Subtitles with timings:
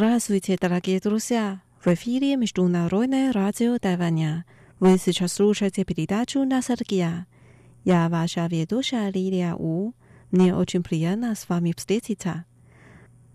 [0.00, 1.60] Здравствуйте, дорогие друзья!
[1.84, 4.46] В эфире Международное радио Тайваня.
[4.78, 7.26] Вы сейчас слушаете передачу «Ностальгия».
[7.84, 9.92] Я ваша ведущая Лилия У.
[10.30, 12.46] Мне очень приятно с вами встретиться.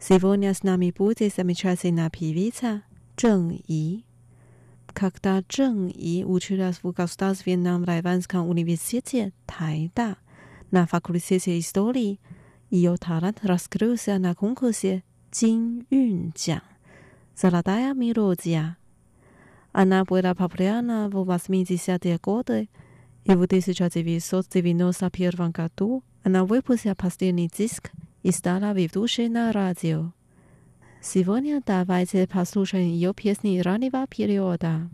[0.00, 2.82] Сегодня с нами будет замечательная певица
[3.14, 4.04] Чжэн И.
[4.92, 10.16] Когда Чжэн И училась в Государственном Тайванском университете Тайда
[10.72, 12.18] на факультете истории,
[12.68, 15.04] ее талант раскрылся на конкурсе
[15.38, 16.62] Jin Yun Jiang
[17.36, 18.76] «Золотая мелодия».
[19.70, 22.68] Она была популярна в 80-е годы,
[23.24, 27.92] и в 1991 году она выпустила последний диск
[28.24, 30.12] и стала ведущей на радио.
[31.00, 34.90] Сегодня давайте послушаем ее песни раннего периода.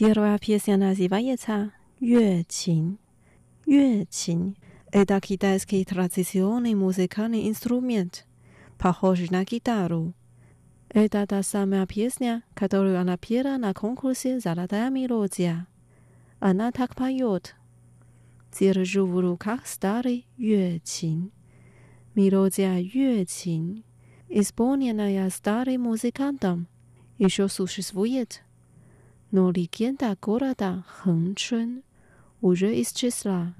[0.00, 2.98] Первая песня называется «Юэ Чин».
[3.66, 4.56] «Юэ Чин»—
[4.92, 8.24] это китайский традиционный музыкальный инструмент,
[8.78, 10.14] похожий на гитару.
[10.88, 15.66] Это та самая песня, которую она пела на конкурсе «Золотая мелодия».
[16.38, 17.54] Она так поет.
[18.58, 21.30] Держу в руках старый Юэ Чин.
[22.14, 23.84] Мелодия Юэ Чин,
[24.30, 26.68] исполненная старым музыкантом,
[27.18, 28.42] еще существует
[29.30, 31.82] no ligenda gorada 恒春
[32.40, 33.54] u r e i s c e s l a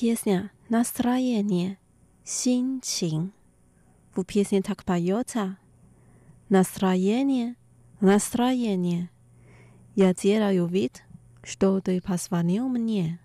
[0.00, 1.76] Pieśnia, nastrojenie,
[2.24, 3.32] 心情.
[4.16, 5.56] W pieśni tak pojota.
[6.50, 7.54] Nastrojenie,
[8.00, 9.08] nastrojenie.
[9.96, 11.02] Ja dzielam wid,
[11.42, 13.18] что ты позвонил мне.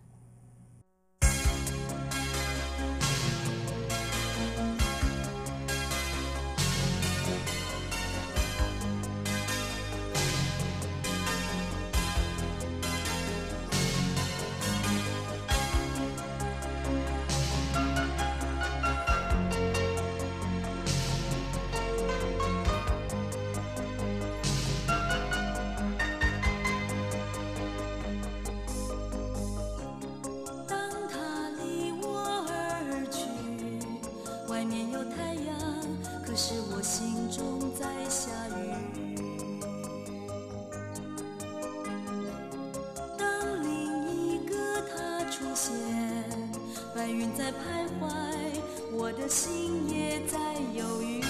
[36.84, 38.52] 心中在下雨，
[43.18, 43.72] 当另
[44.12, 44.54] 一个
[44.92, 45.74] 他出现，
[46.94, 48.12] 白云在徘徊，
[48.92, 50.38] 我的心也在
[50.74, 51.22] 犹豫。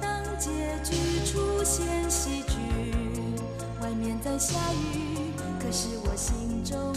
[0.00, 0.48] 当结
[0.84, 0.94] 局
[1.26, 2.54] 出现喜剧，
[3.82, 6.94] 外面在下雨，可是我心中。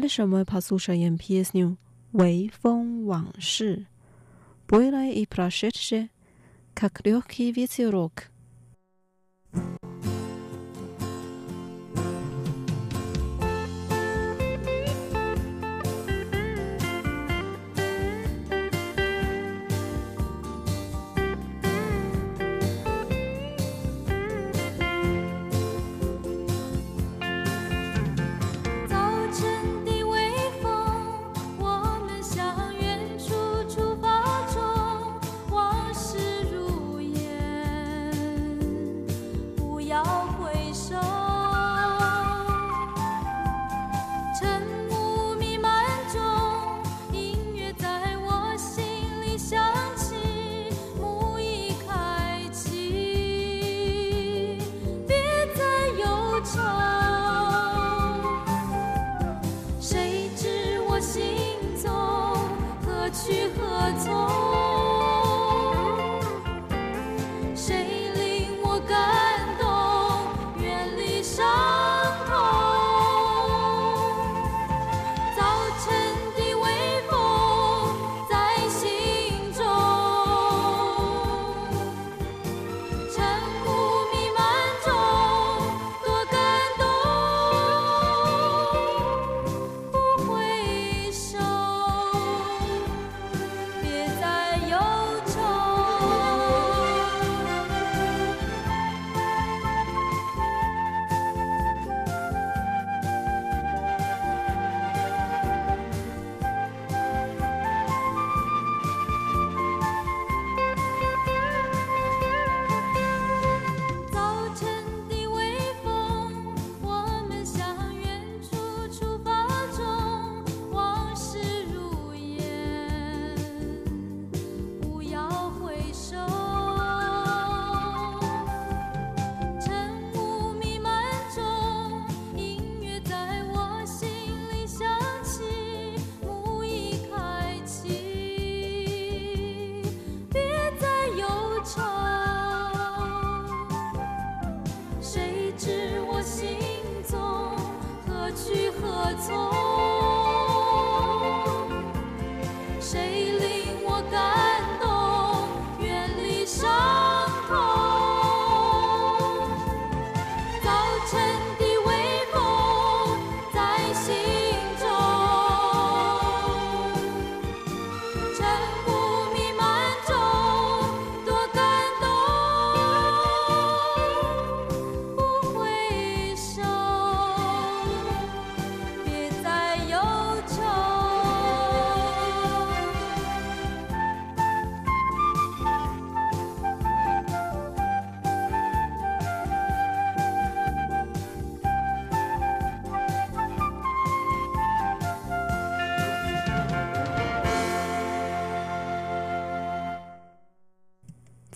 [0.00, 1.74] należemy posłuchać pieśnię
[2.14, 3.86] Wejfą Wangszy.
[4.68, 6.08] Bójlaj i proszedźcie,
[6.82, 7.90] jak wiecie.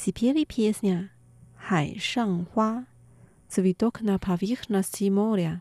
[0.05, 1.09] Cpiersią,
[1.57, 2.85] 海上花
[3.49, 5.61] ，z widok na powierzchnię moria.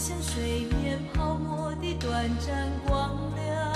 [0.00, 3.69] 像水面泡沫的短暂光亮。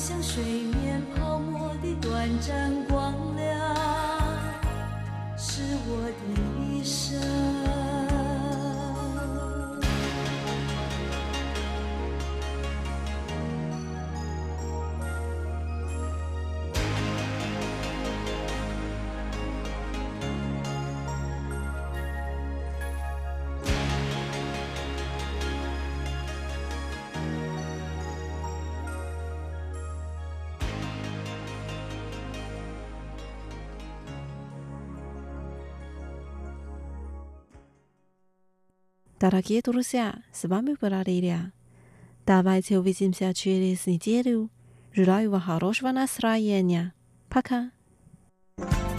[0.00, 0.42] 像水
[0.82, 3.76] 面泡沫的短暂光亮，
[5.36, 6.12] 是我的
[6.58, 7.20] 一生。
[39.20, 41.52] Дорогие друзья, с вами была Лилия.
[42.24, 44.48] Давайте увидимся через неделю.
[44.94, 46.94] Желаю вам хорошего настроения.
[47.28, 47.70] Пока.
[48.56, 48.89] 你就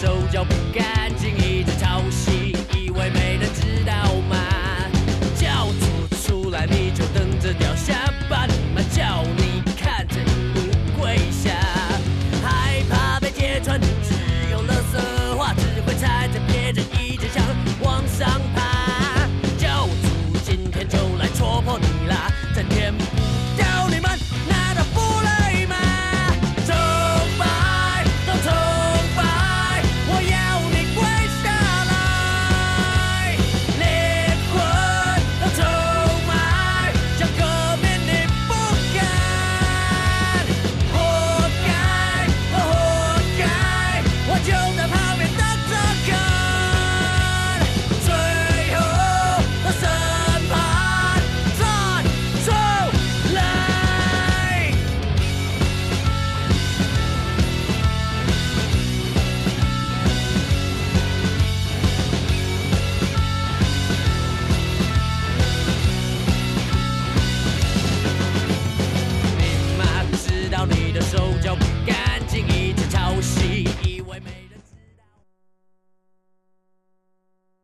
[0.00, 0.54] 手脚不